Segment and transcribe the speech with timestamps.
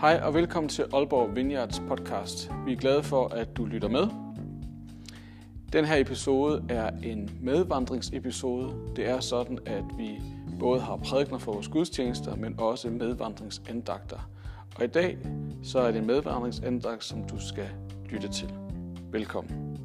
[0.00, 2.50] Hej og velkommen til Aalborg Vineyards podcast.
[2.66, 4.08] Vi er glade for, at du lytter med.
[5.72, 8.74] Den her episode er en medvandringsepisode.
[8.96, 10.20] Det er sådan, at vi
[10.60, 14.30] både har prædikner for vores gudstjenester, men også medvandringsandagter.
[14.78, 15.18] Og i dag
[15.62, 17.68] så er det en medvandringsandagt, som du skal
[18.10, 18.52] lytte til.
[19.12, 19.78] Velkommen.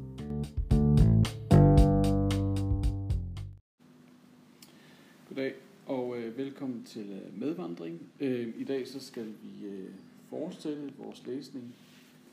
[5.28, 5.52] Goddag
[5.86, 8.02] og øh, velkommen til øh, medvandring.
[8.20, 9.90] Øh, I dag så skal vi øh,
[10.28, 11.74] fortsætte vores læsning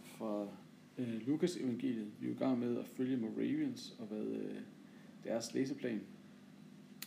[0.03, 0.47] fra
[0.97, 2.07] øh, Lukas evangeliet.
[2.19, 4.55] Vi er i gang med at følge Moravians og hvad øh,
[5.23, 6.01] deres læseplan.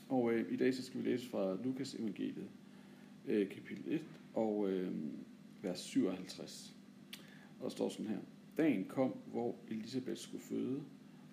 [0.08, 2.48] Og øh, i dag så skal vi læse fra Lukas evangeliet,
[3.26, 4.92] øh, kapitel 1 og øh,
[5.62, 6.76] vers 57.
[7.58, 8.18] Og der står sådan her.
[8.56, 10.82] Dagen kom, hvor Elisabeth skulle føde,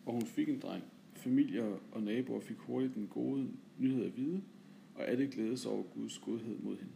[0.06, 0.84] og hun fik en dreng.
[1.14, 4.42] Familier og naboer fik hurtigt den gode nyhed at vide,
[5.00, 6.94] og alle glædede sig over Guds godhed mod hende.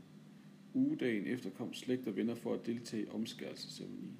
[0.73, 4.17] Ugedagen efter kom slægt og venner for at deltage i omskærelsesceremonien.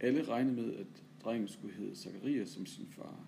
[0.00, 0.86] Alle regnede med, at
[1.24, 3.26] drengen skulle hedde Zacharias som sin far.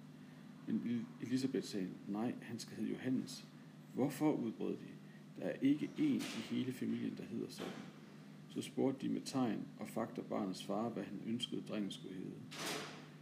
[0.67, 3.47] Men Elisabeth sagde, nej, han skal hedde Johannes.
[3.95, 4.89] Hvorfor udbrød de?
[5.39, 7.73] Der er ikke én i hele familien, der hedder sådan.
[8.49, 12.37] Så spurgte de med tegn og fakter barnets far, hvad han ønskede, drengen skulle hedde.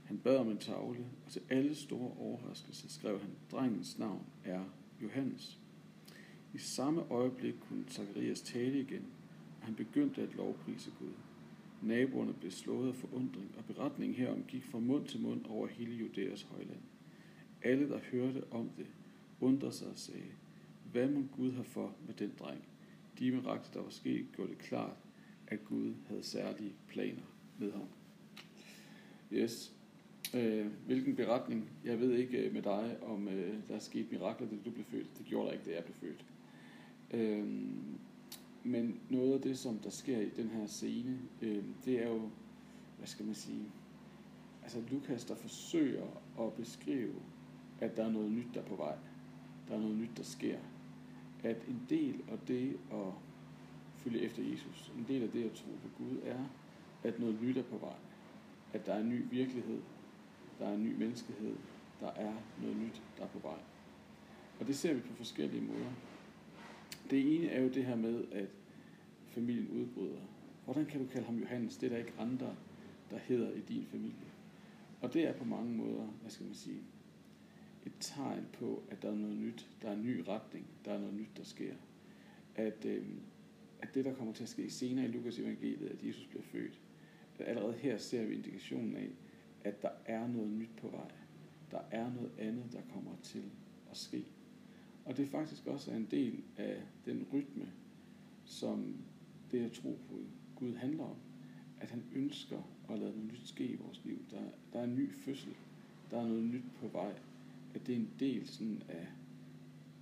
[0.04, 4.64] Han bad om en tavle, og til alle store overraskelser skrev han, drengens navn er
[5.02, 5.58] Johannes.
[6.54, 9.06] I samme øjeblik kunne Zacharias tale igen,
[9.60, 11.12] og han begyndte at lovprise Gud.
[11.82, 15.94] Naboerne blev slået af forundring, og beretningen herom gik fra mund til mund over hele
[15.94, 16.80] Judæas højland.
[17.62, 18.86] Alle, der hørte om det,
[19.40, 20.32] undrede sig og sagde,
[20.92, 22.64] hvad må Gud have for med den dreng?
[23.18, 24.96] De mirakler, der var sket, gjorde det klart,
[25.46, 27.22] at Gud havde særlige planer
[27.58, 27.88] med ham.
[29.32, 29.72] Yes.
[30.34, 31.70] Øh, hvilken beretning?
[31.84, 34.84] Jeg ved ikke øh, med dig, om øh, der er sket mirakler, da du blev
[34.84, 35.18] født.
[35.18, 36.24] Det gjorde der ikke, da jeg blev født.
[37.10, 37.46] Øh,
[38.64, 42.30] men noget af det, som der sker i den her scene, øh, det er jo,
[42.98, 43.64] hvad skal man sige,
[44.62, 46.06] altså Lukas, der forsøger
[46.40, 47.14] at beskrive,
[47.80, 48.96] at der er noget nyt, der er på vej.
[49.68, 50.58] Der er noget nyt, der sker.
[51.42, 53.12] At en del af det at
[53.96, 56.44] følge efter Jesus, en del af det at tro på Gud, er,
[57.02, 57.96] at noget nyt er på vej.
[58.72, 59.80] At der er en ny virkelighed,
[60.58, 61.56] der er en ny menneskehed,
[62.00, 62.32] der er
[62.62, 63.58] noget nyt, der er på vej.
[64.60, 65.90] Og det ser vi på forskellige måder.
[67.10, 68.48] Det ene er jo det her med, at
[69.26, 70.20] familien udbryder.
[70.64, 71.76] Hvordan kan du kalde ham Johannes?
[71.76, 72.56] Det er der ikke andre,
[73.10, 74.26] der hedder i din familie.
[75.00, 76.80] Og det er på mange måder, hvad skal man sige,
[77.86, 80.98] et tegn på, at der er noget nyt, der er en ny retning, der er
[80.98, 81.74] noget nyt, der sker.
[82.54, 83.06] At, øh,
[83.82, 86.80] at det, der kommer til at ske senere i Lukas evangeliet, at Jesus bliver født,
[87.38, 89.10] at allerede her ser vi indikationen af,
[89.64, 91.10] at der er noget nyt på vej.
[91.70, 93.44] Der er noget andet, der kommer til
[93.90, 94.24] at ske.
[95.04, 97.68] Og det er faktisk også en del af den rytme,
[98.44, 98.96] som
[99.50, 100.18] det at tro på
[100.56, 101.16] Gud handler om.
[101.80, 102.58] At han ønsker
[102.90, 104.18] at lade noget nyt ske i vores liv.
[104.30, 104.40] Der,
[104.72, 105.54] der er en ny fødsel.
[106.10, 107.14] Der er noget nyt på vej.
[107.74, 109.06] At det er en del sådan af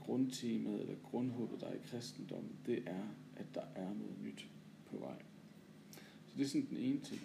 [0.01, 3.05] grundtemaet eller grundhåbet, der er i kristendommen, det er,
[3.37, 4.47] at der er noget nyt
[4.91, 5.23] på vej.
[6.29, 7.21] Så det er sådan den ene ting.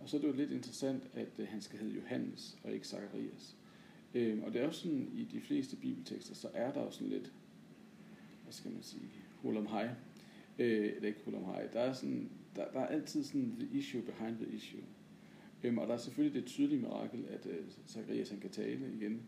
[0.00, 2.86] Og så er det jo lidt interessant, at øh, han skal hedde Johannes og ikke
[2.86, 3.56] Zacharias.
[4.14, 7.08] Øh, og det er jo sådan, i de fleste bibeltekster, så er der jo sådan
[7.08, 7.32] lidt,
[8.42, 9.10] hvad skal man sige,
[9.42, 9.88] hul om hej.
[10.58, 11.66] Øh, eller ikke hul om hej.
[11.66, 14.80] Der er, sådan, der, der er altid sådan the issue behind the issue.
[15.64, 19.22] Øhm, og der er selvfølgelig det tydelige mirakel, at øh, Zacharias han kan tale igen.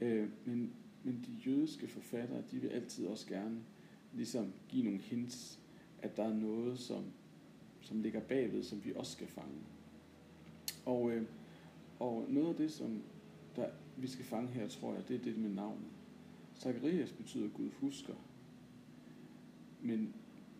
[0.00, 3.60] Øh, men, men de jødiske forfattere, de vil altid også gerne
[4.12, 5.60] ligesom give nogle hints,
[6.02, 7.04] at der er noget, som,
[7.80, 9.58] som ligger bagved, som vi også skal fange.
[10.84, 11.22] Og, øh,
[11.98, 13.02] og noget af det, som
[13.56, 15.88] der, vi skal fange her, tror jeg, det er det med navnet.
[16.56, 18.14] Zacharias betyder Gud husker,
[19.82, 20.14] men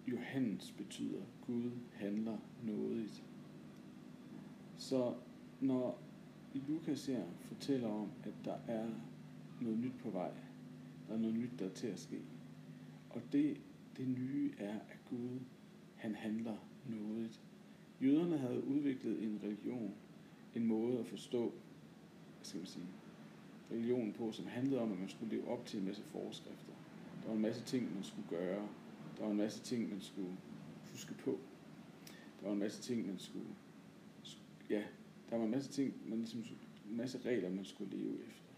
[0.06, 3.25] Johannes betyder Gud handler nådigt.
[4.77, 5.15] Så
[5.60, 5.99] når
[6.69, 8.88] Lukas her fortæller om, at der er
[9.60, 10.31] noget nyt på vej,
[11.09, 12.21] der er noget nyt, der er til at ske,
[13.10, 13.60] og det,
[13.97, 15.41] det nye er, at Gud,
[15.95, 17.41] han handler nådigt.
[18.03, 19.95] Jøderne havde udviklet en religion,
[20.54, 21.53] en måde at forstå,
[22.46, 22.86] skal man sige,
[23.70, 26.72] religionen på, som handlede om, at man skulle leve op til en masse forskrifter.
[27.22, 28.68] Der var en masse ting, man skulle gøre.
[29.16, 30.36] Der var en masse ting, man skulle
[30.91, 31.38] huske på.
[32.41, 33.48] Der var en masse ting, man skulle...
[34.70, 34.82] Ja,
[35.30, 36.41] der var en masse ting, man ligesom,
[36.91, 38.52] en masse regler, man skulle leve efter.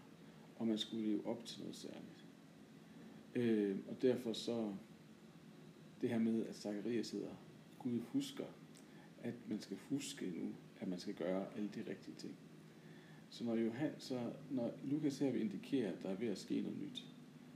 [0.55, 2.25] Og man skulle leve op til noget særligt.
[3.35, 4.73] Øh, og derfor så
[6.01, 7.35] det her med, at Zacharias hedder,
[7.79, 8.45] Gud husker,
[9.23, 12.35] at man skal huske nu, at man skal gøre alle de rigtige ting.
[13.29, 16.61] Så når, Johan, så når Lukas her vil indikere, at der er ved at ske
[16.61, 17.05] noget nyt,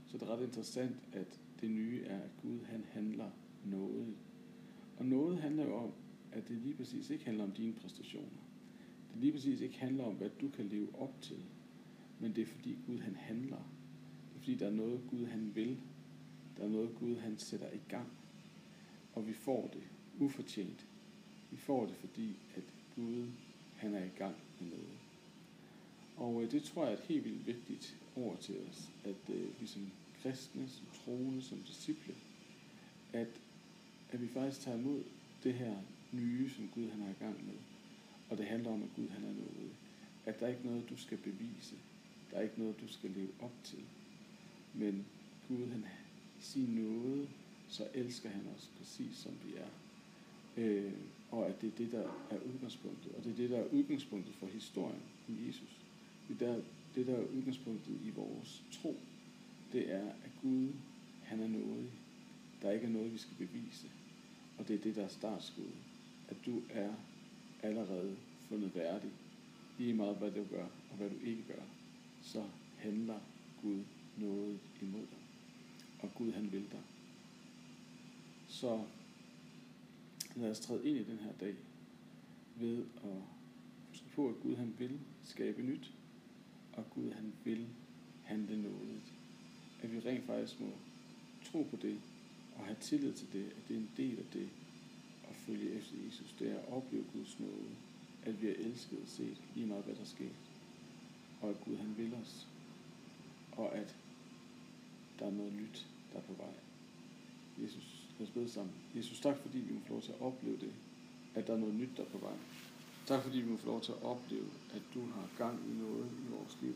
[0.08, 3.30] så det er ret interessant, at det nye er, at Gud han handler
[3.66, 4.16] noget.
[4.98, 5.92] Og noget handler jo om,
[6.32, 8.42] at det lige præcis ikke handler om dine præstationer.
[9.12, 11.44] Det lige præcis ikke handler om, hvad du kan leve op til.
[12.20, 13.58] Men det er fordi Gud han handler.
[14.30, 15.78] Det er fordi der er noget Gud han vil.
[16.58, 18.08] Der er noget Gud han sætter i gang.
[19.14, 19.84] Og vi får det
[20.20, 20.88] ufortjent.
[21.52, 22.64] Vi får det fordi, at
[22.96, 23.28] Gud
[23.76, 24.98] han er i gang med noget.
[26.22, 29.62] Og øh, det tror jeg er et helt vildt vigtigt ord til os, at øh,
[29.62, 29.92] vi som
[30.22, 32.16] kristne, som troende, som disciple,
[33.14, 33.28] at,
[34.12, 35.04] at vi faktisk tager imod
[35.44, 35.76] det her
[36.12, 37.56] nye, som Gud han er i gang med.
[38.30, 39.72] Og det handler om, at Gud han er noget.
[40.26, 41.76] At der er ikke noget, du skal bevise.
[42.32, 43.84] Der er ikke noget, du skal leve op til.
[44.74, 45.06] Men
[45.48, 45.86] Gud han
[46.40, 47.28] i sin nåde,
[47.70, 49.70] så elsker han os præcis som vi er.
[50.58, 50.92] Øh,
[51.32, 53.12] og at det er det, der er udgangspunktet.
[53.18, 55.82] Og det er det, der er udgangspunktet for historien om Jesus.
[56.32, 56.62] Det, der,
[56.96, 59.00] det, der er udgangspunktet i vores tro,
[59.74, 60.70] det er, at Gud,
[61.24, 61.90] han er noget.
[62.62, 63.88] Der ikke er noget, vi skal bevise.
[64.58, 65.76] Og det er det, der er startskuddet.
[66.28, 66.94] At du er
[67.64, 68.16] allerede
[68.50, 69.12] fundet værdig.
[69.78, 71.64] Lige meget, hvad du gør og hvad du ikke gør.
[72.22, 72.44] Så
[72.78, 73.20] handler
[73.62, 73.84] Gud
[74.18, 75.20] noget imod dig.
[76.00, 76.82] Og Gud, han vil dig.
[78.48, 78.84] Så
[80.36, 81.56] lad os træde ind i den her dag
[82.56, 83.22] ved at
[83.90, 85.92] huske på, at Gud han vil skabe nyt,
[86.74, 87.68] og Gud han vil
[88.24, 89.02] handle noget.
[89.82, 90.72] At vi rent faktisk må
[91.52, 92.00] tro på det,
[92.56, 94.50] og have tillid til det, at det er en del af det
[95.30, 96.36] at følge efter Jesus.
[96.40, 97.70] Det er at opleve Guds nåde,
[98.24, 100.30] at vi er elsket og set lige meget, hvad der sker.
[101.42, 102.48] Og at Gud han vil os,
[103.52, 103.96] og at
[105.20, 106.54] der er noget nyt, der er på vej.
[107.64, 108.74] Jesus Lad os bede sammen.
[108.96, 110.74] Jesus, tak fordi vi må få lov til at opleve det,
[111.36, 112.38] at der er noget nyt, der er på vej.
[113.06, 116.06] Tak fordi vi må få lov til at opleve, at du har gang i noget
[116.52, 116.76] i vores liv.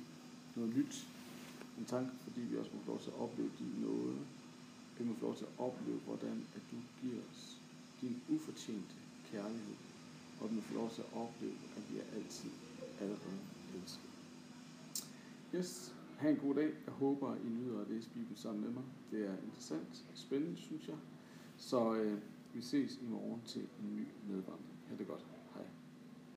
[0.56, 1.08] Noget nyt.
[1.80, 4.18] en tanke, fordi vi også må få lov til at opleve din nåde.
[4.98, 7.62] Vi må få lov til at opleve, hvordan at du giver os
[8.02, 8.96] din ufortjente
[9.32, 9.76] kærlighed.
[10.42, 12.50] Og vi må få lov til at opleve, at vi er altid
[13.00, 13.40] allerede
[13.76, 14.10] elsket.
[15.56, 16.72] Yes, ha' en god dag.
[16.86, 18.84] Jeg håber, I nyder at læse Bibelen sammen med mig.
[19.12, 20.98] Det er interessant og spændende, synes jeg.
[21.58, 22.20] Så øh,
[22.54, 24.76] vi ses i morgen til en ny medvandring.
[24.90, 25.35] Ha' det godt.